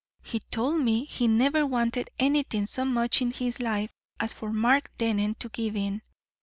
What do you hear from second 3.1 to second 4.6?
in his life as for